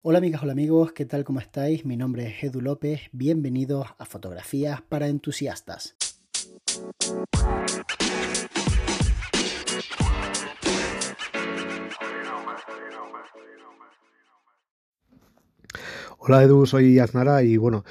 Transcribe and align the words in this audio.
Hola 0.00 0.18
amigas, 0.18 0.44
hola 0.44 0.52
amigos, 0.52 0.92
¿qué 0.92 1.06
tal? 1.06 1.24
¿Cómo 1.24 1.40
estáis? 1.40 1.84
Mi 1.84 1.96
nombre 1.96 2.28
es 2.28 2.44
Edu 2.44 2.60
López, 2.60 3.00
bienvenidos 3.10 3.88
a 3.98 4.04
Fotografías 4.04 4.80
para 4.80 5.08
Entusiastas. 5.08 5.96
Hola 16.18 16.44
Edu, 16.44 16.64
soy 16.66 17.00
Aznara 17.00 17.42
y 17.42 17.56
bueno, 17.56 17.84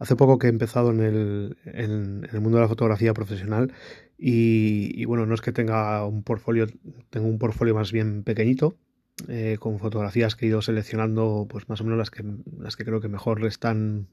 hace 0.00 0.16
poco 0.16 0.40
que 0.40 0.48
he 0.48 0.50
empezado 0.50 0.90
en 0.90 1.00
el, 1.00 2.40
mundo 2.40 2.58
de 2.58 2.62
la 2.62 2.68
fotografía 2.68 3.14
profesional 3.14 3.72
y, 4.18 5.00
y, 5.00 5.04
bueno, 5.04 5.26
no 5.26 5.34
es 5.36 5.40
que 5.40 5.52
tenga 5.52 6.04
un 6.06 6.24
portfolio, 6.24 6.66
tengo 7.10 7.28
un 7.28 7.38
portfolio 7.38 7.76
más 7.76 7.92
bien 7.92 8.24
pequeñito, 8.24 8.74
eh, 9.28 9.56
con 9.58 9.78
fotografías 9.78 10.36
que 10.36 10.46
he 10.46 10.48
ido 10.48 10.62
seleccionando, 10.62 11.46
pues 11.48 11.68
más 11.68 11.80
o 11.80 11.84
menos 11.84 11.98
las 11.98 12.10
que, 12.10 12.24
las 12.58 12.76
que 12.76 12.84
creo 12.84 13.00
que 13.00 13.08
mejor 13.08 13.44
están, 13.44 14.08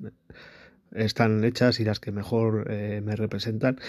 están 0.94 1.44
hechas 1.44 1.80
y 1.80 1.86
las 1.86 2.00
que 2.00 2.12
mejor 2.12 2.68
eh, 2.70 3.02
me 3.04 3.16
representan. 3.16 3.80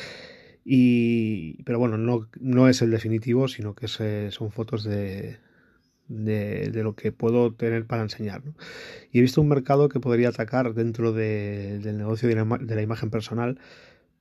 Y, 0.65 1.63
pero 1.65 1.79
bueno, 1.79 1.99
no, 1.99 2.29
no 2.41 2.69
es 2.69 2.83
el 2.83 2.91
definitivo, 2.91 3.49
sino 3.49 3.75
que 3.75 3.89
son 3.89 4.51
fotos 4.51 4.85
de, 4.85 5.39
de, 6.11 6.83
lo 6.83 6.95
que 6.95 7.13
puedo 7.13 7.55
tener 7.55 7.87
para 7.87 8.03
enseñar. 8.03 8.43
Y 9.13 9.19
he 9.19 9.23
visto 9.23 9.41
un 9.41 9.49
mercado 9.49 9.89
que 9.89 10.01
podría 10.01 10.29
atacar 10.29 10.75
dentro 10.75 11.13
del 11.13 11.97
negocio 11.97 12.29
de 12.29 12.35
la, 12.75 12.83
imagen 12.83 13.11
personal, 13.11 13.59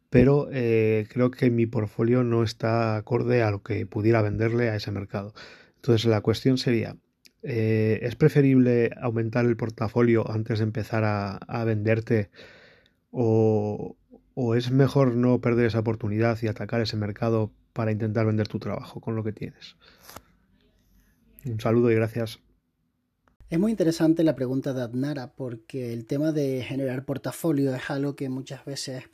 pero 0.10 0.50
eh, 0.52 1.08
creo 1.10 1.32
que 1.32 1.50
mi 1.50 1.66
portfolio 1.66 2.24
no 2.24 2.44
está 2.44 2.96
acorde 2.96 3.44
a 3.44 3.52
lo 3.52 3.64
que 3.64 3.86
pudiera 3.86 4.22
venderle 4.22 4.70
a 4.70 4.76
ese 4.76 4.92
mercado. 4.92 5.34
Entonces 5.80 6.06
la 6.06 6.20
cuestión 6.22 6.58
sería, 6.58 6.98
eh, 7.42 8.00
¿es 8.02 8.16
preferible 8.16 8.92
aumentar 9.02 9.46
el 9.46 9.56
portafolio 9.56 10.30
antes 10.30 10.60
de 10.60 10.66
empezar 10.66 11.04
a, 11.06 11.64
venderte 11.64 12.30
o, 13.12 13.96
es 14.56 14.72
mejor 14.72 15.16
no 15.16 15.40
perder 15.40 15.68
esa 15.68 15.80
oportunidad 15.80 16.38
y 16.42 16.48
atacar 16.48 16.82
ese 16.82 16.98
mercado 16.98 17.52
para 17.74 17.92
intentar 17.92 18.26
vender 18.26 18.48
tu 18.48 18.60
trabajo 18.60 19.00
con 19.00 19.16
lo 19.16 19.24
que 19.24 19.32
tienes? 19.32 19.78
Un 21.46 21.62
saludo 21.62 21.92
y 21.92 21.96
gracias. 21.96 22.40
Es 23.50 23.58
muy 23.58 23.72
interesante 23.72 24.24
la 24.24 24.36
pregunta 24.36 24.74
de 24.74 24.82
Adnara 24.82 25.32
porque 25.34 25.94
el 25.94 26.06
tema 26.06 26.32
de 26.34 26.62
generar 26.62 27.06
portafolio 27.06 27.74
es 27.74 27.90
algo 27.90 28.16
que 28.16 28.30
muchas 28.30 28.66
veces 28.66 29.06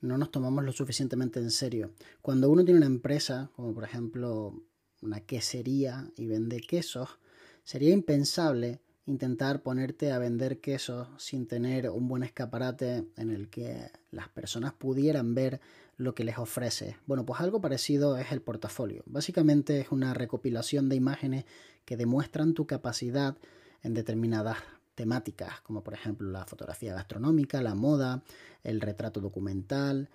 no 0.00 0.16
nos 0.18 0.30
tomamos 0.30 0.64
lo 0.64 0.72
suficientemente 0.72 1.38
en 1.38 1.50
serio. 1.50 1.92
Cuando 2.22 2.50
uno 2.50 2.64
tiene 2.64 2.78
una 2.78 2.86
empresa, 2.86 3.50
como 3.54 3.74
por 3.74 3.84
ejemplo 3.84 4.62
una 5.04 5.20
quesería 5.20 6.10
y 6.16 6.26
vende 6.26 6.60
quesos, 6.60 7.18
sería 7.62 7.92
impensable 7.92 8.80
intentar 9.06 9.62
ponerte 9.62 10.12
a 10.12 10.18
vender 10.18 10.60
quesos 10.60 11.08
sin 11.18 11.46
tener 11.46 11.90
un 11.90 12.08
buen 12.08 12.22
escaparate 12.22 13.06
en 13.16 13.30
el 13.30 13.48
que 13.50 13.90
las 14.10 14.28
personas 14.28 14.72
pudieran 14.72 15.34
ver 15.34 15.60
lo 15.96 16.14
que 16.14 16.24
les 16.24 16.38
ofrece. 16.38 16.96
Bueno, 17.06 17.26
pues 17.26 17.40
algo 17.40 17.60
parecido 17.60 18.16
es 18.16 18.32
el 18.32 18.40
portafolio. 18.40 19.02
Básicamente 19.06 19.80
es 19.80 19.92
una 19.92 20.14
recopilación 20.14 20.88
de 20.88 20.96
imágenes 20.96 21.44
que 21.84 21.96
demuestran 21.96 22.54
tu 22.54 22.66
capacidad 22.66 23.36
en 23.82 23.94
determinadas 23.94 24.58
temáticas, 24.94 25.60
como 25.60 25.82
por 25.82 25.94
ejemplo 25.94 26.30
la 26.30 26.46
fotografía 26.46 26.94
gastronómica, 26.94 27.60
la 27.60 27.74
moda, 27.74 28.22
el 28.62 28.80
retrato 28.80 29.20
documental. 29.20 30.08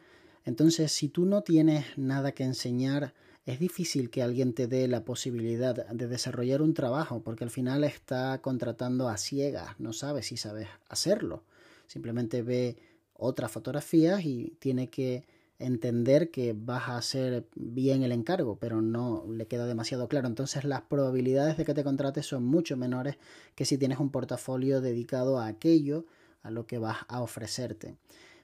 Entonces, 0.45 0.91
si 0.91 1.09
tú 1.09 1.25
no 1.25 1.43
tienes 1.43 1.85
nada 1.97 2.31
que 2.31 2.43
enseñar, 2.43 3.13
es 3.49 3.59
difícil 3.59 4.11
que 4.11 4.21
alguien 4.21 4.53
te 4.53 4.67
dé 4.67 4.87
la 4.87 5.03
posibilidad 5.03 5.87
de 5.87 6.07
desarrollar 6.07 6.61
un 6.61 6.75
trabajo 6.75 7.23
porque 7.23 7.43
al 7.43 7.49
final 7.49 7.83
está 7.83 8.39
contratando 8.43 9.09
a 9.09 9.17
ciegas, 9.17 9.79
no 9.79 9.91
sabe 9.91 10.21
si 10.21 10.37
sabes 10.37 10.67
hacerlo. 10.87 11.43
Simplemente 11.87 12.43
ve 12.43 12.77
otras 13.15 13.51
fotografías 13.51 14.23
y 14.23 14.53
tiene 14.59 14.91
que 14.91 15.23
entender 15.57 16.29
que 16.29 16.53
vas 16.55 16.89
a 16.89 16.97
hacer 16.97 17.47
bien 17.55 18.03
el 18.03 18.11
encargo, 18.11 18.57
pero 18.59 18.83
no 18.83 19.25
le 19.27 19.47
queda 19.47 19.65
demasiado 19.65 20.07
claro. 20.07 20.27
Entonces 20.27 20.63
las 20.63 20.81
probabilidades 20.83 21.57
de 21.57 21.65
que 21.65 21.73
te 21.73 21.83
contrates 21.83 22.27
son 22.27 22.45
mucho 22.45 22.77
menores 22.77 23.17
que 23.55 23.65
si 23.65 23.79
tienes 23.79 23.97
un 23.97 24.11
portafolio 24.11 24.79
dedicado 24.79 25.39
a 25.39 25.47
aquello 25.47 26.05
a 26.43 26.51
lo 26.51 26.67
que 26.67 26.77
vas 26.77 26.99
a 27.07 27.23
ofrecerte. 27.23 27.95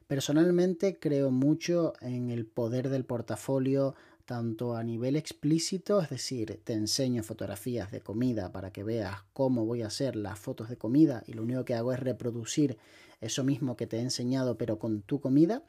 Personalmente 0.07 0.97
creo 0.99 1.29
mucho 1.29 1.93
en 2.01 2.31
el 2.31 2.47
poder 2.47 2.89
del 2.89 3.05
portafolio 3.05 3.95
tanto 4.25 4.75
a 4.75 4.83
nivel 4.83 5.15
explícito, 5.15 6.01
es 6.01 6.09
decir, 6.09 6.59
te 6.63 6.73
enseño 6.73 7.23
fotografías 7.23 7.91
de 7.91 8.01
comida 8.01 8.51
para 8.51 8.71
que 8.71 8.83
veas 8.83 9.23
cómo 9.33 9.65
voy 9.65 9.83
a 9.83 9.87
hacer 9.87 10.15
las 10.15 10.39
fotos 10.39 10.69
de 10.69 10.77
comida 10.77 11.23
y 11.27 11.33
lo 11.33 11.43
único 11.43 11.63
que 11.63 11.75
hago 11.75 11.93
es 11.93 11.99
reproducir 11.99 12.77
eso 13.21 13.43
mismo 13.43 13.77
que 13.77 13.87
te 13.87 13.97
he 13.97 14.01
enseñado 14.01 14.57
pero 14.57 14.79
con 14.79 15.01
tu 15.01 15.19
comida, 15.19 15.63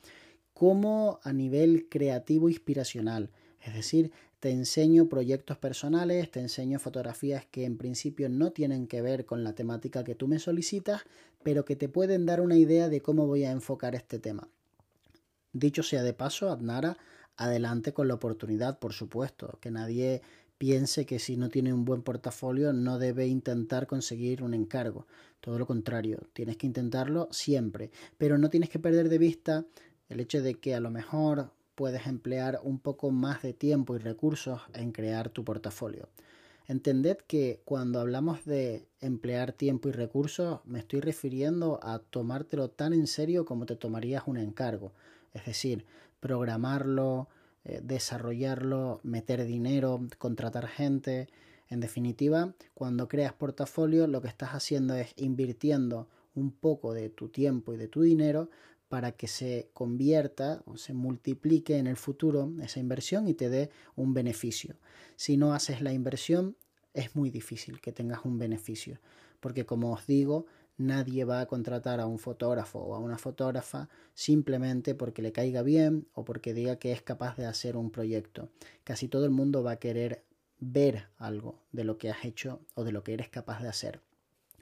como 0.54 1.20
a 1.22 1.32
nivel 1.32 1.88
creativo 1.88 2.48
inspiracional, 2.48 3.30
es 3.62 3.74
decir, 3.74 4.10
te 4.40 4.50
enseño 4.50 5.08
proyectos 5.08 5.58
personales, 5.58 6.30
te 6.30 6.40
enseño 6.40 6.78
fotografías 6.78 7.44
que 7.46 7.64
en 7.64 7.76
principio 7.76 8.28
no 8.28 8.52
tienen 8.52 8.86
que 8.86 9.02
ver 9.02 9.26
con 9.26 9.44
la 9.44 9.54
temática 9.54 10.04
que 10.04 10.14
tú 10.14 10.28
me 10.28 10.38
solicitas, 10.38 11.02
pero 11.42 11.64
que 11.64 11.76
te 11.76 11.88
pueden 11.88 12.26
dar 12.26 12.40
una 12.40 12.56
idea 12.56 12.88
de 12.88 13.00
cómo 13.00 13.26
voy 13.26 13.44
a 13.44 13.50
enfocar 13.50 13.94
este 13.94 14.18
tema. 14.18 14.48
Dicho 15.52 15.82
sea 15.82 16.02
de 16.02 16.12
paso, 16.12 16.50
Adnara 16.50 16.96
adelante 17.36 17.92
con 17.92 18.08
la 18.08 18.14
oportunidad, 18.14 18.78
por 18.78 18.92
supuesto, 18.92 19.58
que 19.60 19.70
nadie 19.70 20.22
piense 20.58 21.04
que 21.06 21.18
si 21.18 21.36
no 21.36 21.48
tiene 21.48 21.72
un 21.72 21.84
buen 21.84 22.02
portafolio 22.02 22.72
no 22.72 22.98
debe 22.98 23.26
intentar 23.26 23.86
conseguir 23.86 24.42
un 24.42 24.54
encargo. 24.54 25.06
Todo 25.40 25.58
lo 25.58 25.66
contrario, 25.66 26.22
tienes 26.32 26.56
que 26.56 26.66
intentarlo 26.66 27.28
siempre, 27.30 27.90
pero 28.18 28.38
no 28.38 28.48
tienes 28.48 28.70
que 28.70 28.78
perder 28.78 29.08
de 29.08 29.18
vista 29.18 29.64
el 30.08 30.20
hecho 30.20 30.42
de 30.42 30.54
que 30.54 30.74
a 30.74 30.80
lo 30.80 30.90
mejor 30.90 31.50
puedes 31.74 32.06
emplear 32.06 32.60
un 32.62 32.78
poco 32.78 33.10
más 33.10 33.42
de 33.42 33.52
tiempo 33.52 33.94
y 33.94 33.98
recursos 33.98 34.62
en 34.72 34.92
crear 34.92 35.28
tu 35.28 35.44
portafolio. 35.44 36.08
Entended 36.68 37.18
que 37.18 37.60
cuando 37.64 38.00
hablamos 38.00 38.44
de 38.44 38.88
emplear 39.00 39.52
tiempo 39.52 39.88
y 39.88 39.92
recursos 39.92 40.60
me 40.64 40.80
estoy 40.80 41.00
refiriendo 41.00 41.78
a 41.82 42.00
tomártelo 42.00 42.70
tan 42.70 42.92
en 42.92 43.06
serio 43.06 43.44
como 43.44 43.66
te 43.66 43.76
tomarías 43.76 44.24
un 44.26 44.38
encargo. 44.38 44.92
Es 45.32 45.44
decir, 45.44 45.84
programarlo, 46.20 47.28
eh, 47.64 47.80
desarrollarlo, 47.82 49.00
meter 49.02 49.44
dinero, 49.44 50.00
contratar 50.18 50.68
gente. 50.68 51.28
En 51.68 51.80
definitiva, 51.80 52.54
cuando 52.74 53.08
creas 53.08 53.32
portafolio, 53.32 54.06
lo 54.06 54.22
que 54.22 54.28
estás 54.28 54.50
haciendo 54.50 54.94
es 54.94 55.12
invirtiendo 55.16 56.08
un 56.34 56.52
poco 56.52 56.94
de 56.94 57.08
tu 57.08 57.28
tiempo 57.28 57.74
y 57.74 57.76
de 57.76 57.88
tu 57.88 58.02
dinero 58.02 58.50
para 58.88 59.12
que 59.12 59.26
se 59.26 59.68
convierta 59.72 60.62
o 60.64 60.76
se 60.76 60.94
multiplique 60.94 61.76
en 61.76 61.86
el 61.86 61.96
futuro 61.96 62.52
esa 62.62 62.78
inversión 62.78 63.26
y 63.26 63.34
te 63.34 63.48
dé 63.48 63.70
un 63.96 64.14
beneficio. 64.14 64.76
Si 65.16 65.36
no 65.36 65.54
haces 65.54 65.80
la 65.80 65.92
inversión, 65.92 66.56
es 66.94 67.16
muy 67.16 67.30
difícil 67.30 67.80
que 67.80 67.92
tengas 67.92 68.24
un 68.24 68.38
beneficio, 68.38 69.00
porque 69.40 69.66
como 69.66 69.92
os 69.92 70.06
digo, 70.06 70.46
Nadie 70.78 71.24
va 71.24 71.40
a 71.40 71.46
contratar 71.46 72.00
a 72.00 72.06
un 72.06 72.18
fotógrafo 72.18 72.78
o 72.80 72.94
a 72.94 72.98
una 72.98 73.16
fotógrafa 73.16 73.88
simplemente 74.14 74.94
porque 74.94 75.22
le 75.22 75.32
caiga 75.32 75.62
bien 75.62 76.06
o 76.12 76.24
porque 76.24 76.52
diga 76.52 76.76
que 76.76 76.92
es 76.92 77.00
capaz 77.00 77.36
de 77.36 77.46
hacer 77.46 77.76
un 77.76 77.90
proyecto. 77.90 78.50
Casi 78.84 79.08
todo 79.08 79.24
el 79.24 79.30
mundo 79.30 79.62
va 79.62 79.72
a 79.72 79.78
querer 79.78 80.24
ver 80.58 81.08
algo 81.16 81.62
de 81.72 81.84
lo 81.84 81.96
que 81.96 82.10
has 82.10 82.24
hecho 82.24 82.60
o 82.74 82.84
de 82.84 82.92
lo 82.92 83.02
que 83.02 83.14
eres 83.14 83.28
capaz 83.30 83.62
de 83.62 83.68
hacer. 83.68 84.02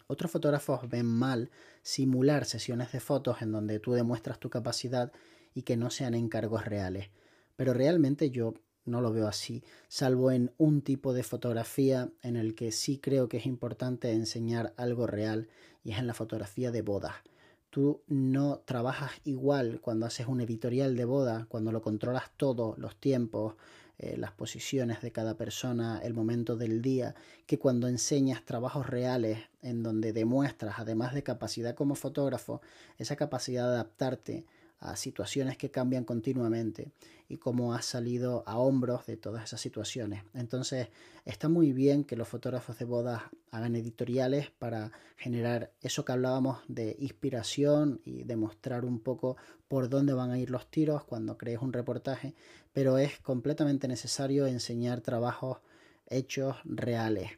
Otros 0.06 0.30
fotógrafos 0.30 0.88
ven 0.88 1.06
mal 1.06 1.50
simular 1.82 2.44
sesiones 2.44 2.92
de 2.92 3.00
fotos 3.00 3.42
en 3.42 3.52
donde 3.52 3.80
tú 3.80 3.92
demuestras 3.92 4.38
tu 4.38 4.50
capacidad 4.50 5.12
y 5.54 5.62
que 5.62 5.76
no 5.76 5.90
sean 5.90 6.14
encargos 6.14 6.64
reales. 6.64 7.10
Pero 7.56 7.74
realmente 7.74 8.30
yo 8.30 8.54
no 8.84 9.00
lo 9.00 9.12
veo 9.12 9.26
así, 9.26 9.62
salvo 9.88 10.30
en 10.30 10.52
un 10.58 10.82
tipo 10.82 11.12
de 11.12 11.22
fotografía 11.22 12.10
en 12.22 12.36
el 12.36 12.54
que 12.54 12.72
sí 12.72 12.98
creo 12.98 13.28
que 13.28 13.38
es 13.38 13.46
importante 13.46 14.12
enseñar 14.12 14.72
algo 14.76 15.06
real 15.06 15.48
y 15.82 15.92
es 15.92 15.98
en 15.98 16.06
la 16.06 16.14
fotografía 16.14 16.70
de 16.70 16.82
boda. 16.82 17.22
Tú 17.70 18.02
no 18.06 18.60
trabajas 18.64 19.12
igual 19.24 19.80
cuando 19.80 20.06
haces 20.06 20.28
un 20.28 20.40
editorial 20.40 20.96
de 20.96 21.04
boda, 21.04 21.46
cuando 21.48 21.72
lo 21.72 21.82
controlas 21.82 22.30
todo, 22.36 22.74
los 22.78 22.94
tiempos, 22.96 23.54
eh, 23.98 24.16
las 24.16 24.32
posiciones 24.32 25.02
de 25.02 25.12
cada 25.12 25.36
persona, 25.36 26.00
el 26.02 26.14
momento 26.14 26.56
del 26.56 26.82
día, 26.82 27.14
que 27.46 27.58
cuando 27.58 27.86
enseñas 27.88 28.44
trabajos 28.44 28.88
reales 28.88 29.38
en 29.62 29.82
donde 29.82 30.12
demuestras, 30.12 30.76
además 30.78 31.14
de 31.14 31.22
capacidad 31.22 31.74
como 31.74 31.94
fotógrafo, 31.94 32.60
esa 32.98 33.16
capacidad 33.16 33.68
de 33.68 33.74
adaptarte 33.74 34.46
situaciones 34.96 35.56
que 35.56 35.70
cambian 35.70 36.04
continuamente 36.04 36.92
y 37.28 37.38
cómo 37.38 37.74
has 37.74 37.86
salido 37.86 38.42
a 38.46 38.58
hombros 38.58 39.06
de 39.06 39.16
todas 39.16 39.44
esas 39.44 39.60
situaciones. 39.60 40.22
Entonces 40.34 40.88
está 41.24 41.48
muy 41.48 41.72
bien 41.72 42.04
que 42.04 42.16
los 42.16 42.28
fotógrafos 42.28 42.78
de 42.78 42.84
bodas 42.84 43.22
hagan 43.50 43.76
editoriales 43.76 44.50
para 44.50 44.92
generar 45.16 45.72
eso 45.80 46.04
que 46.04 46.12
hablábamos 46.12 46.58
de 46.68 46.96
inspiración 46.98 48.00
y 48.04 48.24
demostrar 48.24 48.84
un 48.84 49.00
poco 49.00 49.36
por 49.68 49.88
dónde 49.88 50.12
van 50.12 50.30
a 50.30 50.38
ir 50.38 50.50
los 50.50 50.70
tiros 50.70 51.04
cuando 51.04 51.38
crees 51.38 51.62
un 51.62 51.72
reportaje, 51.72 52.34
pero 52.72 52.98
es 52.98 53.18
completamente 53.20 53.88
necesario 53.88 54.46
enseñar 54.46 55.00
trabajos 55.00 55.58
hechos 56.06 56.56
reales, 56.64 57.30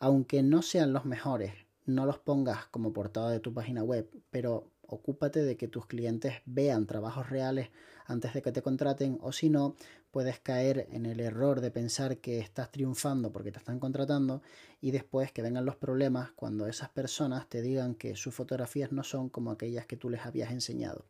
aunque 0.00 0.42
no 0.42 0.62
sean 0.62 0.92
los 0.92 1.04
mejores 1.04 1.52
no 1.86 2.04
los 2.04 2.18
pongas 2.18 2.66
como 2.66 2.92
portada 2.92 3.30
de 3.30 3.40
tu 3.40 3.54
página 3.54 3.82
web, 3.82 4.08
pero 4.30 4.70
ocúpate 4.88 5.42
de 5.42 5.56
que 5.56 5.68
tus 5.68 5.86
clientes 5.86 6.34
vean 6.44 6.86
trabajos 6.86 7.30
reales 7.30 7.70
antes 8.06 8.34
de 8.34 8.42
que 8.42 8.52
te 8.52 8.62
contraten 8.62 9.18
o 9.20 9.32
si 9.32 9.50
no, 9.50 9.76
puedes 10.10 10.38
caer 10.38 10.86
en 10.92 11.06
el 11.06 11.20
error 11.20 11.60
de 11.60 11.70
pensar 11.70 12.18
que 12.18 12.38
estás 12.38 12.70
triunfando 12.70 13.32
porque 13.32 13.52
te 13.52 13.58
están 13.58 13.78
contratando 13.78 14.42
y 14.80 14.92
después 14.92 15.32
que 15.32 15.42
vengan 15.42 15.64
los 15.64 15.76
problemas 15.76 16.30
cuando 16.32 16.66
esas 16.66 16.88
personas 16.88 17.48
te 17.48 17.62
digan 17.62 17.94
que 17.94 18.16
sus 18.16 18.34
fotografías 18.34 18.92
no 18.92 19.02
son 19.02 19.28
como 19.28 19.50
aquellas 19.50 19.86
que 19.86 19.96
tú 19.96 20.08
les 20.08 20.24
habías 20.24 20.52
enseñado. 20.52 21.04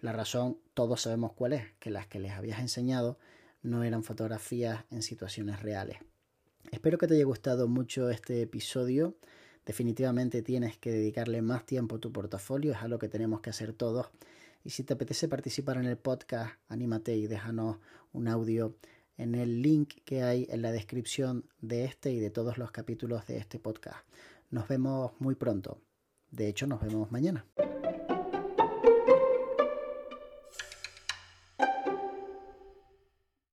La 0.00 0.12
razón 0.12 0.58
todos 0.74 1.02
sabemos 1.02 1.32
cuál 1.32 1.54
es, 1.54 1.64
que 1.80 1.90
las 1.90 2.06
que 2.06 2.20
les 2.20 2.32
habías 2.32 2.60
enseñado 2.60 3.18
no 3.62 3.82
eran 3.82 4.04
fotografías 4.04 4.84
en 4.90 5.02
situaciones 5.02 5.62
reales. 5.62 5.98
Espero 6.70 6.98
que 6.98 7.06
te 7.06 7.14
haya 7.14 7.24
gustado 7.24 7.68
mucho 7.68 8.10
este 8.10 8.42
episodio. 8.42 9.14
Definitivamente 9.66 10.42
tienes 10.42 10.76
que 10.76 10.90
dedicarle 10.90 11.40
más 11.42 11.64
tiempo 11.64 11.96
a 11.96 12.00
tu 12.00 12.12
portafolio, 12.12 12.72
es 12.72 12.78
algo 12.78 12.98
que 12.98 13.08
tenemos 13.08 13.40
que 13.40 13.50
hacer 13.50 13.72
todos. 13.72 14.06
Y 14.62 14.70
si 14.70 14.82
te 14.82 14.94
apetece 14.94 15.28
participar 15.28 15.76
en 15.76 15.86
el 15.86 15.96
podcast, 15.96 16.54
anímate 16.68 17.16
y 17.16 17.26
déjanos 17.26 17.78
un 18.12 18.28
audio 18.28 18.74
en 19.16 19.34
el 19.34 19.62
link 19.62 19.94
que 20.04 20.22
hay 20.22 20.46
en 20.50 20.62
la 20.62 20.72
descripción 20.72 21.44
de 21.60 21.84
este 21.84 22.12
y 22.12 22.20
de 22.20 22.30
todos 22.30 22.58
los 22.58 22.70
capítulos 22.70 23.26
de 23.26 23.38
este 23.38 23.58
podcast. 23.58 23.98
Nos 24.50 24.68
vemos 24.68 25.12
muy 25.18 25.34
pronto. 25.34 25.78
De 26.30 26.48
hecho, 26.48 26.66
nos 26.66 26.80
vemos 26.80 27.10
mañana. 27.10 27.44